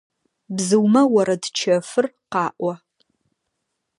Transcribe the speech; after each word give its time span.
Бзыумэ 0.55 1.01
орэд 1.17 1.43
чэфыр 1.57 2.05
къаӀо. 2.31 2.71